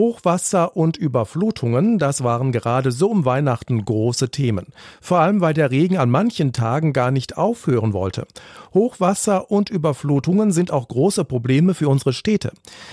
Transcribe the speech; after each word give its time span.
Hochwasser 0.00 0.78
und 0.78 0.96
Überflutungen, 0.96 1.98
das 1.98 2.24
waren 2.24 2.52
gerade 2.52 2.90
so 2.90 3.10
um 3.10 3.26
Weihnachten 3.26 3.84
große 3.84 4.30
Themen. 4.30 4.68
Vor 5.02 5.18
allem, 5.18 5.42
weil 5.42 5.52
der 5.52 5.70
Regen 5.70 5.98
an 5.98 6.08
manchen 6.08 6.54
Tagen 6.54 6.94
gar 6.94 7.10
nicht 7.10 7.36
aufhören 7.36 7.92
wollte. 7.92 8.26
Hochwasser 8.72 9.50
und 9.50 9.68
Überflutungen 9.68 10.52
sind 10.52 10.70
auch 10.70 10.88
große 10.88 11.26
Probleme 11.26 11.74
für 11.74 11.90
unsere 11.90 12.14
Städte. 12.14 12.52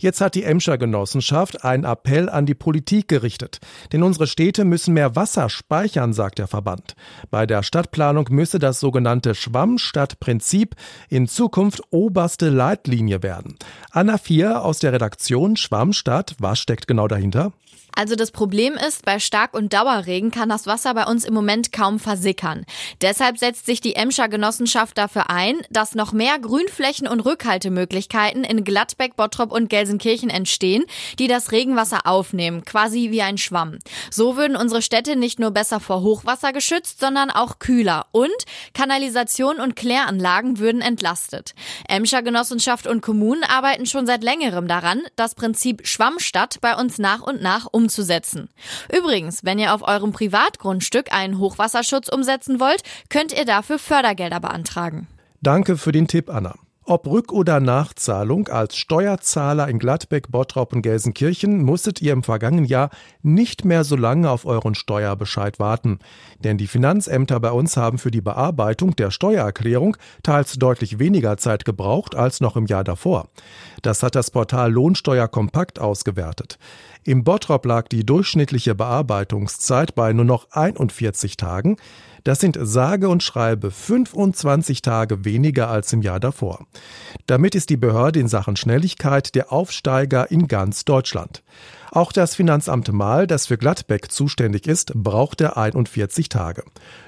Jetzt 0.00 0.20
hat 0.20 0.34
die 0.34 0.42
Emscher 0.42 0.76
Genossenschaft 0.76 1.64
einen 1.64 1.84
Appell 1.84 2.28
an 2.28 2.46
die 2.46 2.56
Politik 2.56 3.06
gerichtet. 3.06 3.60
Denn 3.92 4.02
unsere 4.02 4.26
Städte 4.26 4.64
müssen 4.64 4.94
mehr 4.94 5.14
Wasser 5.14 5.50
speichern, 5.50 6.12
sagt 6.12 6.40
der 6.40 6.48
Verband. 6.48 6.96
Bei 7.30 7.46
der 7.46 7.62
Stadtplanung 7.62 8.26
müsse 8.30 8.58
das 8.58 8.80
sogenannte 8.80 9.36
Schwammstadtprinzip 9.36 10.74
in 11.08 11.28
Zukunft 11.28 11.80
oberste 11.90 12.48
Leitlinie 12.48 13.22
werden. 13.22 13.54
Anna 13.92 14.18
Vier 14.18 14.64
aus 14.64 14.80
der 14.80 14.92
Redaktion 14.92 15.56
Schwammstadt, 15.56 16.34
was 16.40 16.58
steckt 16.58 16.87
genau 16.88 17.06
dahinter? 17.06 17.52
Also 17.98 18.14
das 18.14 18.30
Problem 18.30 18.74
ist, 18.74 19.04
bei 19.04 19.18
Stark- 19.18 19.54
und 19.54 19.72
Dauerregen 19.72 20.30
kann 20.30 20.48
das 20.48 20.68
Wasser 20.68 20.94
bei 20.94 21.06
uns 21.06 21.24
im 21.24 21.34
Moment 21.34 21.72
kaum 21.72 21.98
versickern. 21.98 22.64
Deshalb 23.00 23.38
setzt 23.38 23.66
sich 23.66 23.80
die 23.80 23.96
Emscher 23.96 24.28
Genossenschaft 24.28 24.96
dafür 24.96 25.30
ein, 25.30 25.56
dass 25.68 25.96
noch 25.96 26.12
mehr 26.12 26.38
Grünflächen 26.38 27.08
und 27.08 27.18
Rückhaltemöglichkeiten 27.18 28.44
in 28.44 28.62
Gladbeck, 28.62 29.16
Bottrop 29.16 29.50
und 29.50 29.68
Gelsenkirchen 29.68 30.30
entstehen, 30.30 30.84
die 31.18 31.26
das 31.26 31.50
Regenwasser 31.50 32.06
aufnehmen, 32.06 32.64
quasi 32.64 33.10
wie 33.10 33.22
ein 33.22 33.36
Schwamm. 33.36 33.80
So 34.12 34.36
würden 34.36 34.56
unsere 34.56 34.80
Städte 34.80 35.16
nicht 35.16 35.40
nur 35.40 35.50
besser 35.50 35.80
vor 35.80 36.02
Hochwasser 36.02 36.52
geschützt, 36.52 37.00
sondern 37.00 37.30
auch 37.30 37.58
kühler 37.58 38.06
und 38.12 38.28
Kanalisation 38.74 39.58
und 39.58 39.74
Kläranlagen 39.74 40.60
würden 40.60 40.82
entlastet. 40.82 41.52
Emscher 41.88 42.22
Genossenschaft 42.22 42.86
und 42.86 43.00
Kommunen 43.00 43.42
arbeiten 43.42 43.86
schon 43.86 44.06
seit 44.06 44.22
längerem 44.22 44.68
daran, 44.68 45.02
das 45.16 45.34
Prinzip 45.34 45.84
Schwammstadt 45.84 46.60
bei 46.60 46.76
uns 46.78 46.98
nach 46.98 47.20
und 47.22 47.42
nach 47.42 47.66
umzusetzen. 47.70 48.48
Übrigens, 48.96 49.44
wenn 49.44 49.58
ihr 49.58 49.74
auf 49.74 49.82
eurem 49.82 50.12
Privatgrundstück 50.12 51.12
einen 51.12 51.38
Hochwasserschutz 51.38 52.08
umsetzen 52.08 52.60
wollt, 52.60 52.82
könnt 53.08 53.32
ihr 53.32 53.44
dafür 53.44 53.78
Fördergelder 53.78 54.40
beantragen. 54.40 55.08
Danke 55.40 55.76
für 55.76 55.92
den 55.92 56.08
Tipp, 56.08 56.30
Anna. 56.30 56.54
Ob 56.90 57.06
Rück- 57.06 57.32
oder 57.32 57.60
Nachzahlung, 57.60 58.48
als 58.48 58.74
Steuerzahler 58.78 59.68
in 59.68 59.78
Gladbeck, 59.78 60.30
Bottrop 60.30 60.72
und 60.72 60.80
Gelsenkirchen 60.80 61.62
musstet 61.62 62.00
ihr 62.00 62.14
im 62.14 62.22
vergangenen 62.22 62.64
Jahr 62.64 62.88
nicht 63.20 63.66
mehr 63.66 63.84
so 63.84 63.94
lange 63.94 64.30
auf 64.30 64.46
euren 64.46 64.74
Steuerbescheid 64.74 65.58
warten. 65.58 65.98
Denn 66.38 66.56
die 66.56 66.66
Finanzämter 66.66 67.40
bei 67.40 67.50
uns 67.50 67.76
haben 67.76 67.98
für 67.98 68.10
die 68.10 68.22
Bearbeitung 68.22 68.96
der 68.96 69.10
Steuererklärung 69.10 69.98
teils 70.22 70.54
deutlich 70.54 70.98
weniger 70.98 71.36
Zeit 71.36 71.66
gebraucht 71.66 72.14
als 72.14 72.40
noch 72.40 72.56
im 72.56 72.64
Jahr 72.64 72.84
davor. 72.84 73.28
Das 73.82 74.02
hat 74.02 74.14
das 74.14 74.30
Portal 74.30 74.72
Lohnsteuer 74.72 75.28
Kompakt 75.28 75.78
ausgewertet. 75.78 76.58
Im 77.04 77.22
Bottrop 77.22 77.66
lag 77.66 77.88
die 77.88 78.06
durchschnittliche 78.06 78.74
Bearbeitungszeit 78.74 79.94
bei 79.94 80.14
nur 80.14 80.24
noch 80.24 80.46
41 80.52 81.36
Tagen. 81.36 81.76
Das 82.28 82.40
sind 82.40 82.58
sage 82.60 83.08
und 83.08 83.22
schreibe 83.22 83.70
25 83.70 84.82
Tage 84.82 85.24
weniger 85.24 85.70
als 85.70 85.94
im 85.94 86.02
Jahr 86.02 86.20
davor. 86.20 86.66
Damit 87.24 87.54
ist 87.54 87.70
die 87.70 87.78
Behörde 87.78 88.20
in 88.20 88.28
Sachen 88.28 88.54
Schnelligkeit 88.54 89.34
der 89.34 89.50
Aufsteiger 89.50 90.30
in 90.30 90.46
ganz 90.46 90.84
Deutschland. 90.84 91.42
Auch 91.90 92.12
das 92.12 92.34
Finanzamt 92.34 92.92
Mahl, 92.92 93.26
das 93.26 93.46
für 93.46 93.56
Gladbeck 93.56 94.12
zuständig 94.12 94.66
ist, 94.66 94.92
brauchte 94.94 95.56
41 95.56 96.28
Tage. 96.28 96.64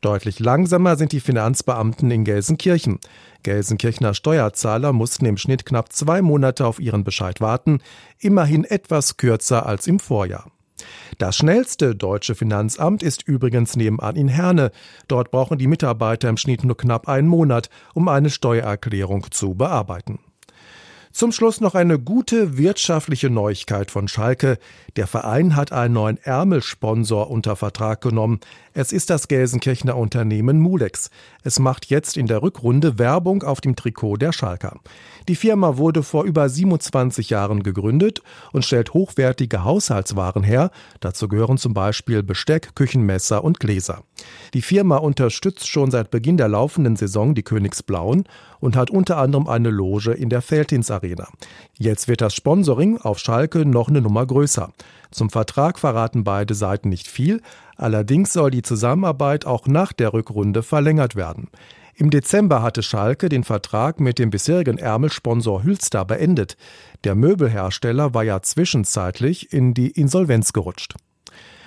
Deutlich 0.00 0.40
langsamer 0.40 0.96
sind 0.96 1.12
die 1.12 1.20
Finanzbeamten 1.20 2.10
in 2.10 2.24
Gelsenkirchen. 2.24 2.98
Gelsenkirchener 3.42 4.14
Steuerzahler 4.14 4.94
mussten 4.94 5.26
im 5.26 5.36
Schnitt 5.36 5.66
knapp 5.66 5.92
zwei 5.92 6.22
Monate 6.22 6.64
auf 6.64 6.80
ihren 6.80 7.04
Bescheid 7.04 7.42
warten, 7.42 7.82
immerhin 8.18 8.64
etwas 8.64 9.18
kürzer 9.18 9.66
als 9.66 9.86
im 9.86 9.98
Vorjahr. 9.98 10.50
Das 11.18 11.36
schnellste 11.36 11.94
deutsche 11.94 12.34
Finanzamt 12.34 13.02
ist 13.02 13.26
übrigens 13.26 13.76
nebenan 13.76 14.16
in 14.16 14.28
Herne. 14.28 14.70
Dort 15.08 15.30
brauchen 15.30 15.58
die 15.58 15.66
Mitarbeiter 15.66 16.28
im 16.28 16.36
Schnitt 16.36 16.64
nur 16.64 16.76
knapp 16.76 17.08
einen 17.08 17.28
Monat, 17.28 17.70
um 17.94 18.08
eine 18.08 18.30
Steuererklärung 18.30 19.26
zu 19.30 19.54
bearbeiten. 19.54 20.18
Zum 21.12 21.30
Schluss 21.30 21.60
noch 21.60 21.74
eine 21.74 21.98
gute 21.98 22.56
wirtschaftliche 22.56 23.28
Neuigkeit 23.28 23.90
von 23.90 24.08
Schalke. 24.08 24.58
Der 24.96 25.06
Verein 25.06 25.56
hat 25.56 25.70
einen 25.70 25.92
neuen 25.92 26.16
Ärmelsponsor 26.16 27.30
unter 27.30 27.54
Vertrag 27.54 28.00
genommen. 28.00 28.40
Es 28.72 28.92
ist 28.92 29.10
das 29.10 29.28
Gelsenkirchener 29.28 29.94
Unternehmen 29.94 30.58
Mulex. 30.58 31.10
Es 31.42 31.58
macht 31.58 31.90
jetzt 31.90 32.16
in 32.16 32.26
der 32.28 32.42
Rückrunde 32.42 32.98
Werbung 32.98 33.42
auf 33.42 33.60
dem 33.60 33.76
Trikot 33.76 34.16
der 34.16 34.32
Schalker. 34.32 34.80
Die 35.28 35.36
Firma 35.36 35.76
wurde 35.76 36.02
vor 36.02 36.24
über 36.24 36.48
27 36.48 37.28
Jahren 37.28 37.62
gegründet 37.62 38.22
und 38.52 38.64
stellt 38.64 38.94
hochwertige 38.94 39.64
Haushaltswaren 39.64 40.42
her. 40.42 40.70
Dazu 41.00 41.28
gehören 41.28 41.58
zum 41.58 41.74
Beispiel 41.74 42.22
Besteck, 42.22 42.74
Küchenmesser 42.74 43.44
und 43.44 43.60
Gläser. 43.60 44.02
Die 44.54 44.62
Firma 44.62 44.96
unterstützt 44.96 45.68
schon 45.68 45.90
seit 45.90 46.10
Beginn 46.10 46.38
der 46.38 46.48
laufenden 46.48 46.96
Saison 46.96 47.34
die 47.34 47.42
Königsblauen 47.42 48.24
und 48.60 48.76
hat 48.76 48.90
unter 48.90 49.18
anderem 49.18 49.48
eine 49.48 49.70
Loge 49.70 50.12
in 50.12 50.30
der 50.30 50.40
Feldins 50.40 50.90
Arena. 51.02 51.28
Jetzt 51.78 52.08
wird 52.08 52.20
das 52.20 52.34
Sponsoring 52.34 52.98
auf 52.98 53.18
Schalke 53.18 53.66
noch 53.66 53.88
eine 53.88 54.00
Nummer 54.00 54.24
größer. 54.24 54.72
Zum 55.10 55.30
Vertrag 55.30 55.78
verraten 55.78 56.24
beide 56.24 56.54
Seiten 56.54 56.88
nicht 56.88 57.08
viel, 57.08 57.42
allerdings 57.76 58.32
soll 58.32 58.50
die 58.50 58.62
Zusammenarbeit 58.62 59.44
auch 59.44 59.66
nach 59.66 59.92
der 59.92 60.12
Rückrunde 60.12 60.62
verlängert 60.62 61.16
werden. 61.16 61.48
Im 61.94 62.10
Dezember 62.10 62.62
hatte 62.62 62.82
Schalke 62.82 63.28
den 63.28 63.44
Vertrag 63.44 64.00
mit 64.00 64.18
dem 64.18 64.30
bisherigen 64.30 64.78
Ärmelsponsor 64.78 65.62
Hülster 65.62 66.04
beendet. 66.04 66.56
Der 67.04 67.14
Möbelhersteller 67.14 68.14
war 68.14 68.22
ja 68.22 68.40
zwischenzeitlich 68.40 69.52
in 69.52 69.74
die 69.74 69.90
Insolvenz 69.90 70.52
gerutscht. 70.52 70.94